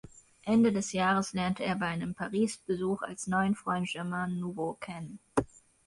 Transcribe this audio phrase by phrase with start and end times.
[0.45, 5.19] Ende des Jahres lernte er bei einem Paris-Besuch als neuen Freund Germain Nouveau kennen.